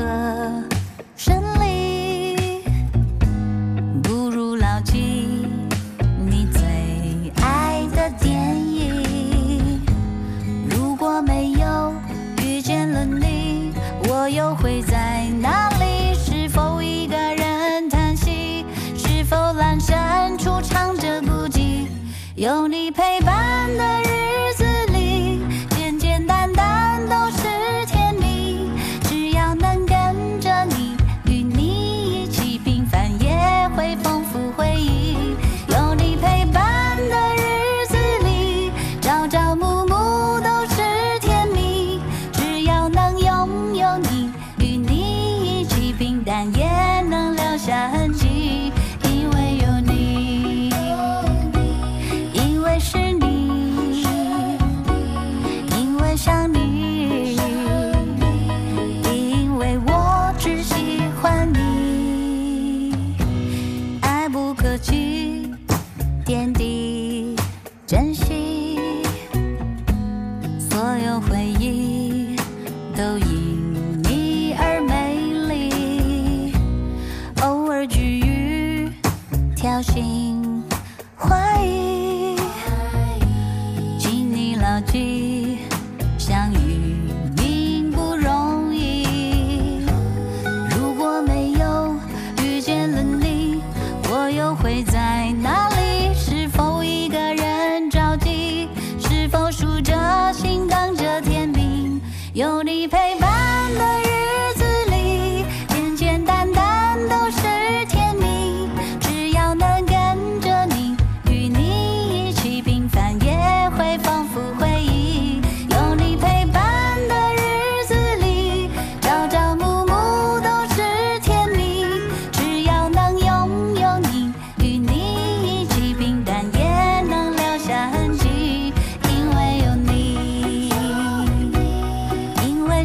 [22.37, 24.06] 有你陪伴的人。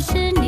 [0.01, 0.40] 是你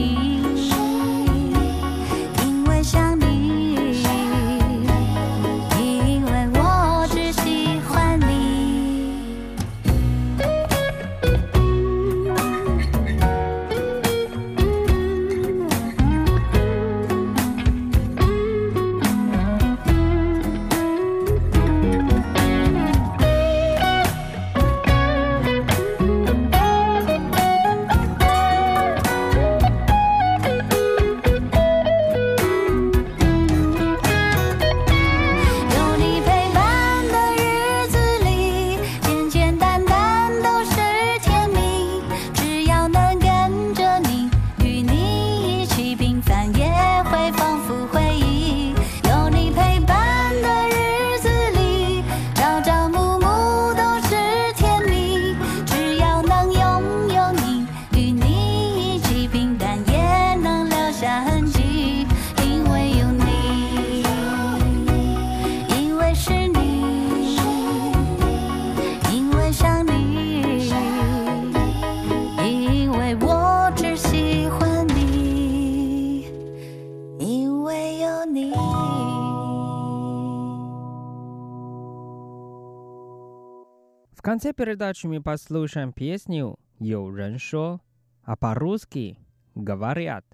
[84.34, 87.82] конце передачи мы послушаем песню «有人说»,
[88.24, 89.20] а по-русски
[89.54, 90.26] «Говорят».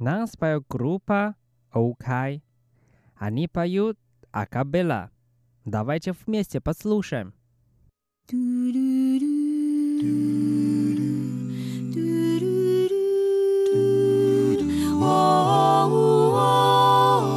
[0.00, 1.36] Нам споет группа
[1.70, 2.42] «Окай».
[3.14, 3.96] Они поют
[4.32, 5.12] Акабела.
[5.64, 7.32] Давайте вместе послушаем.
[15.04, 17.31] Oh, oh, oh.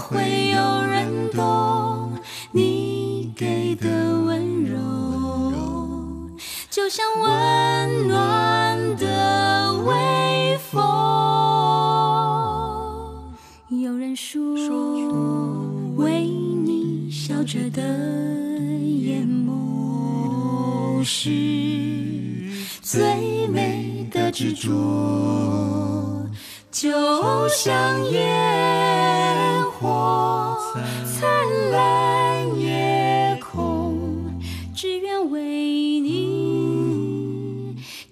[0.00, 2.18] 会有人懂
[2.52, 3.88] 你给的
[4.22, 4.78] 温柔
[6.70, 10.82] 就像温暖的微风
[13.68, 14.54] 有人说
[15.96, 21.30] 为你笑着的眼眸是
[22.80, 25.63] 最美的执着。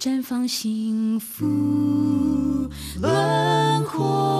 [0.03, 1.46] 绽放幸福
[3.00, 4.32] 轮廓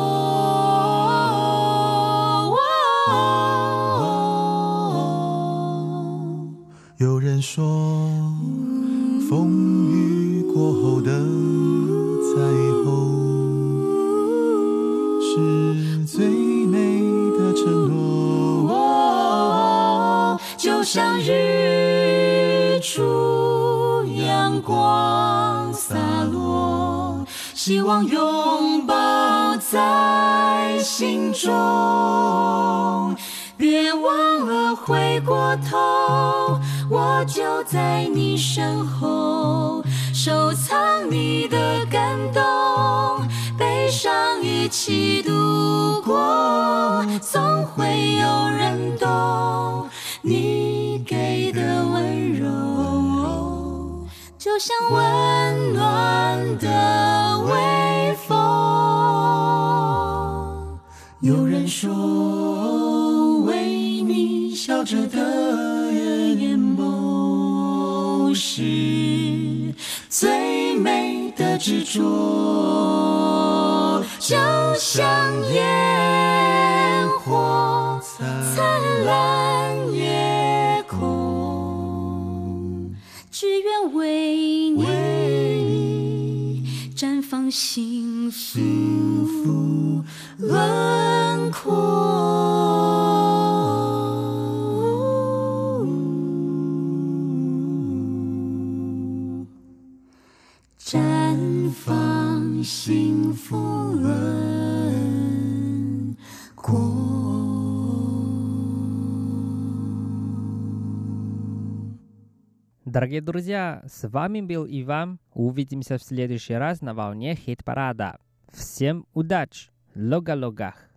[112.93, 115.19] Дорогие друзья, с вами был Иван.
[115.33, 118.19] Увидимся в следующий раз на волне хит-парада.
[118.53, 119.71] Всем удачи!
[119.95, 120.92] Лога-логах!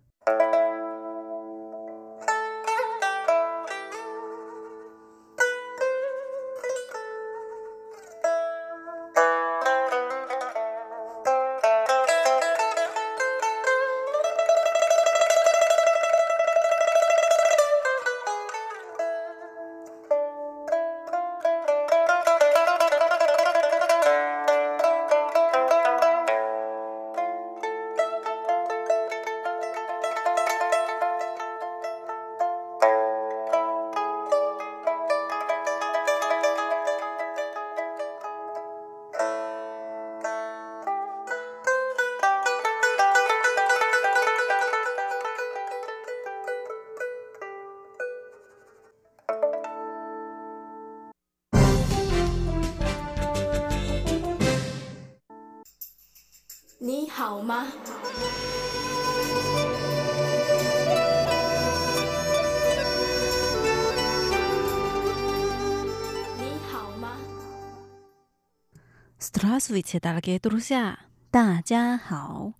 [69.75, 70.97] Здравствуйте, дорогие друзья!
[71.29, 72.53] 大家好!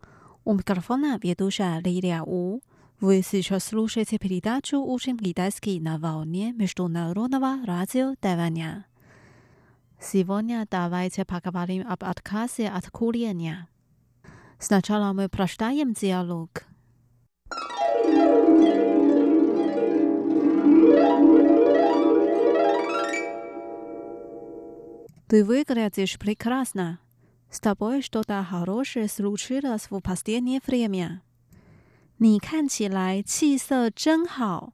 [0.43, 2.59] У микрофона ведущая Лилия У.
[2.99, 8.87] Вы сейчас слушаете передачу «Учим китайский на волне Международного радио Тайваня».
[10.01, 13.69] Сегодня давайте поговорим об отказе от курения.
[14.59, 16.65] Сначала мы прочитаем диалог.
[25.31, 26.99] Ты выглядишь прекрасно.
[27.49, 31.21] С тобой что-то хорошее случилось в последнее время.
[32.17, 34.73] 你看起来气色真好。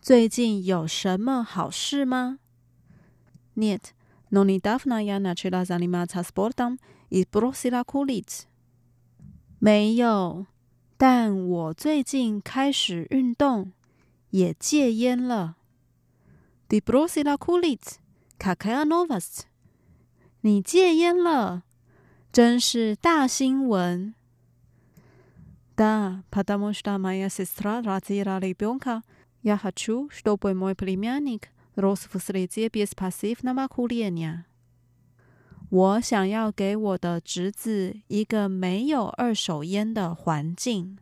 [0.00, 2.38] 最近有什么好事吗？
[3.56, 3.92] Нет,
[4.30, 6.78] но недавно я начала заниматься спортом
[7.10, 8.44] и бросила курить.
[9.58, 10.46] 没有，
[10.96, 13.72] 但我最近开始运动，
[14.30, 15.56] 也戒烟了。
[16.68, 17.96] Ты бросила курить?
[18.38, 19.46] Какая новость?
[20.42, 21.64] 你戒烟了，
[22.32, 24.14] 真是大新闻。
[25.76, 29.02] Да, потому что моя сестра родила ребенка.
[29.42, 34.44] Я хочу, чтобы мой племянник рос в среде без пассивного курения.
[35.70, 40.98] 我想要给我的侄子一个没有二手烟的环境。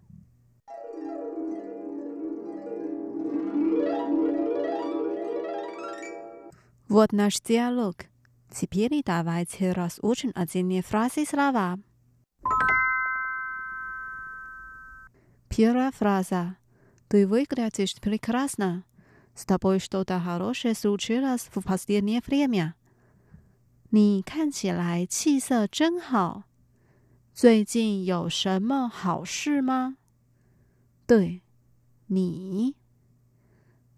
[6.88, 7.94] Вот наш диалог.
[8.50, 11.78] Теперь давайте разучим отдельные фразы и слова.
[15.48, 16.56] Первая фраза.
[17.08, 18.84] Ты выглядишь прекрасно.
[19.34, 22.74] С тобой что-то хорошее случилось в последнее время.
[23.90, 26.44] 你看起来气色真好。
[27.32, 29.96] 最近有什么好事吗？
[31.06, 31.42] 对，
[32.08, 32.74] 你，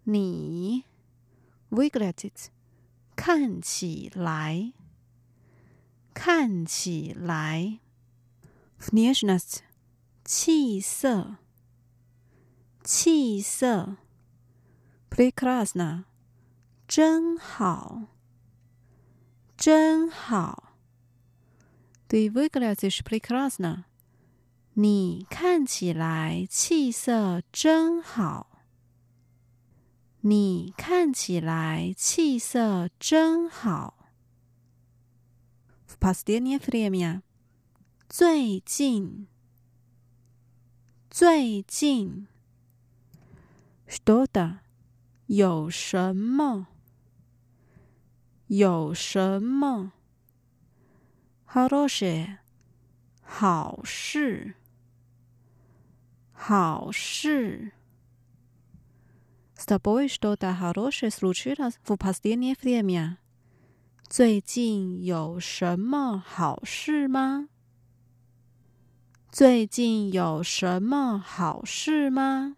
[0.04, 0.84] 你
[1.70, 2.50] выглядит
[3.16, 4.72] 看起来，
[6.14, 7.80] 看起来
[8.80, 9.58] внешность
[10.24, 11.36] 气色，
[12.84, 13.96] 气色
[15.10, 16.04] прекрасно
[16.86, 18.08] 真好。
[19.56, 20.74] 真好，
[22.08, 23.86] Ты выглядишь прекрасно。
[24.74, 28.51] 你看起来气色真好。
[30.22, 34.10] 你看起来气色真好。
[35.86, 37.22] В последнее время，
[38.08, 39.26] 最近，
[41.10, 42.26] 最近，
[43.86, 44.58] что-то，
[45.26, 46.66] 有什么？
[48.46, 49.92] 有什么？
[51.44, 52.38] хорошее，
[53.22, 54.54] 好事，
[56.32, 57.72] 好事。
[59.62, 63.18] С тобой что-то хорошее случилось в последнее время？
[64.08, 67.48] 最近有什么好事吗？
[69.30, 72.54] 最近有什么好事吗？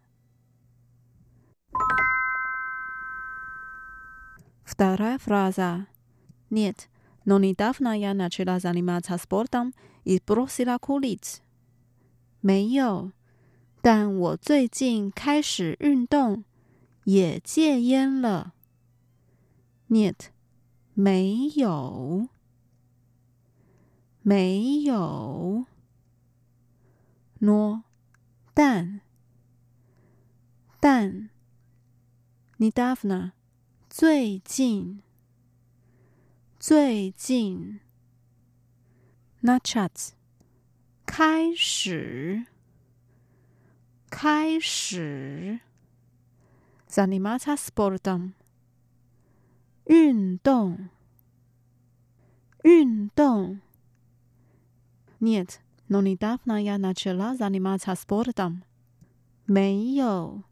[4.64, 5.87] Вторая фраза.
[6.49, 6.89] Нет,
[7.25, 11.41] но недавно я начала заниматься спортом и бросила курить.
[12.41, 13.11] 没有，
[13.83, 16.45] 但我最近开始运动，
[17.06, 18.53] 也戒烟了
[19.89, 20.28] nit
[20.93, 22.30] 没有
[24.22, 25.66] 没有
[27.39, 27.84] No，
[28.56, 29.01] 但
[30.80, 31.30] 弹
[32.58, 33.34] ny dafna
[33.88, 35.03] 最近
[36.60, 37.80] 最近
[39.43, 40.10] nachats
[41.06, 42.47] 开始
[44.10, 45.60] 开始
[46.95, 48.35] ，заниматься спортом
[49.87, 50.89] 运动，
[52.62, 53.61] 运动。
[55.21, 58.62] Нет, но недавно я начала заниматься спортом。
[59.47, 60.45] 没有，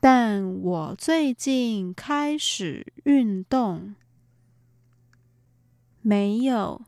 [0.00, 3.94] 但我最近开始运动。
[6.00, 6.82] 没有，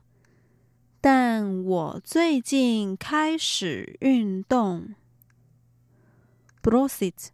[0.99, 4.95] 但我最近开始运动。
[6.61, 7.29] Brossit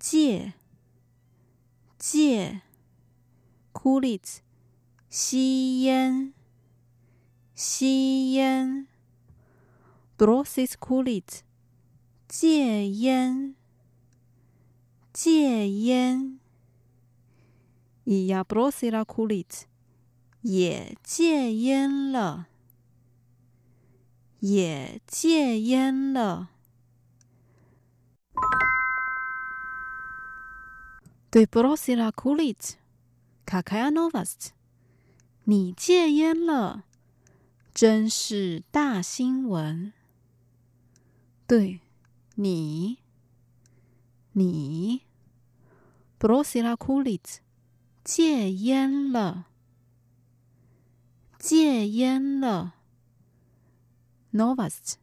[0.00, 0.54] 戒
[1.98, 2.62] 戒、
[3.74, 4.40] kulit
[5.10, 6.32] 吸烟
[7.54, 8.88] 吸烟
[10.16, 11.40] ，brothers kulits，
[12.26, 13.54] 戒烟
[15.12, 16.40] 戒烟
[18.06, 19.64] ，iya brothers la kulit
[20.40, 22.46] 也戒烟了，
[24.38, 26.48] 也戒烟了。
[31.30, 32.72] 对，Blossila Coolit，
[33.46, 34.50] 卡卡亚诺瓦斯，
[35.44, 36.86] 你戒烟了，
[37.72, 39.92] 真是大新闻。
[41.46, 41.78] 对
[42.34, 42.98] 你，
[44.32, 45.02] 你
[46.18, 47.38] ，Blossila Coolit
[48.02, 49.46] 戒烟了，
[51.38, 52.74] 戒烟了
[54.32, 54.94] ，Novast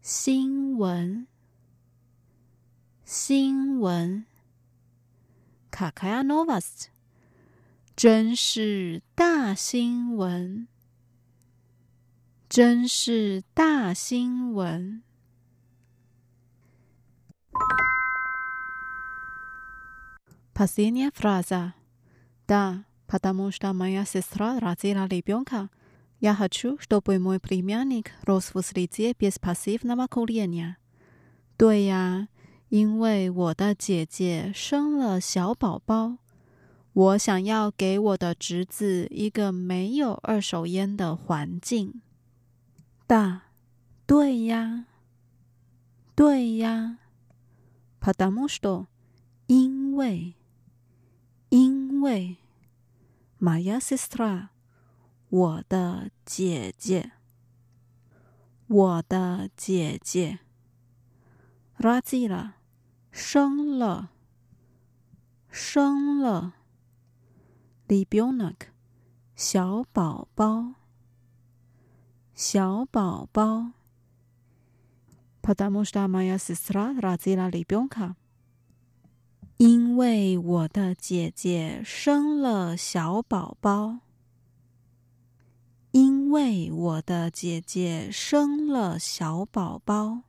[0.00, 1.26] 新闻，
[3.04, 4.24] 新闻。
[5.79, 6.91] Какая новость？
[7.95, 10.67] 真是大新闻！
[12.49, 15.03] 真是大新闻！
[20.53, 21.73] Последняя фраза.
[22.47, 25.69] Да, потому что моя сестра родила ребенка.
[26.19, 30.77] Я хочу, чтобы мой племянник рос в среде без пассивного курения.
[31.57, 32.27] 对呀，
[32.69, 36.17] 因为我的姐姐生了小宝宝。
[36.93, 42.01] 我想要给我的侄子一个没有二手烟的环境。
[43.05, 43.43] 大，
[44.05, 44.85] 对呀，
[46.15, 46.99] 对呀。
[47.99, 48.85] Потому что，
[49.47, 50.35] 因为，
[51.49, 52.37] 因为。
[53.37, 54.47] Моя сестра，
[55.29, 57.11] 我的姐姐，
[58.67, 60.39] 我的姐姐。
[61.77, 62.53] Родила，
[63.11, 64.09] 生了，
[65.49, 66.53] 生了。
[67.87, 68.71] Ребенок，
[69.35, 70.73] 小宝宝，
[72.33, 73.71] 小宝宝。
[75.41, 78.15] Потому что моя сестра родила ребенка。
[79.57, 83.99] 因为我的姐姐生了小宝宝。
[85.91, 90.23] 因为我的姐姐生了小宝宝。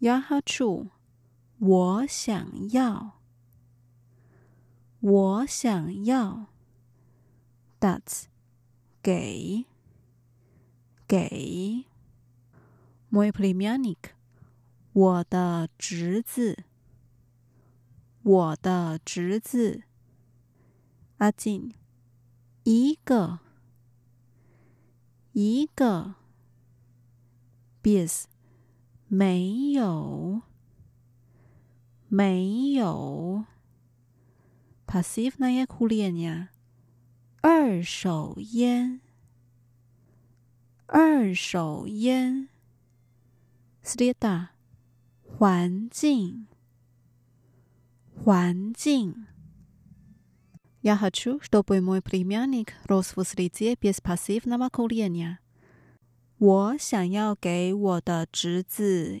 [0.00, 0.88] Я хочу，
[1.59, 3.19] 我想要，
[4.99, 6.47] 我想要。
[7.79, 8.25] That
[9.01, 9.65] 给
[11.07, 11.85] 给。
[13.11, 14.11] My p r e m i u n i c
[14.91, 16.63] 我的侄子，
[18.23, 19.83] 我的侄子。
[21.17, 21.73] 阿进，
[22.63, 23.39] 一个，
[25.31, 26.15] 一个。
[27.81, 28.23] Bis，
[29.07, 30.41] 没有。
[32.08, 33.44] 没有。
[34.86, 36.48] Пассивная курение，
[37.42, 39.00] 二手烟，
[40.86, 42.48] 二手烟。
[43.84, 44.48] Среда，
[45.24, 46.46] 环境，
[48.24, 49.26] 环境。
[50.82, 55.38] Я хочу, чтобы мой племянник рос в среде без пассивного курения。
[56.38, 59.20] 我想要给我的侄子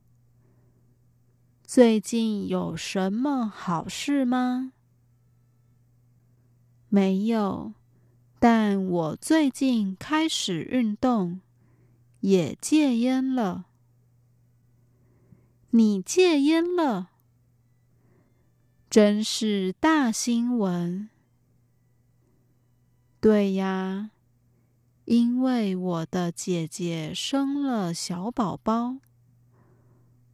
[1.73, 4.73] 最近有什么好事吗？
[6.89, 7.71] 没有，
[8.39, 11.39] 但我最近开始运动，
[12.19, 13.67] 也戒烟了。
[15.69, 17.11] 你戒烟了，
[18.89, 21.07] 真是大新闻。
[23.21, 24.11] 对呀，
[25.05, 28.97] 因为我的姐姐生了小宝宝，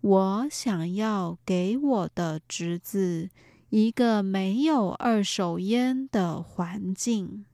[0.01, 3.31] 我想要给我的侄子。
[3.73, 7.47] 一个没有二手烟的环境。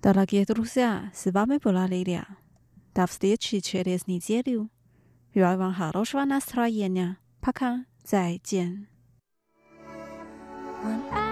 [0.00, 2.26] Дорогие друзья, с вами была Лилия.
[2.94, 4.68] До встречи через неделю.
[5.34, 7.16] Желаю вам хорошего настроения.
[7.40, 7.86] Пока.
[8.04, 8.86] 再见。
[10.84, 11.25] 晚安。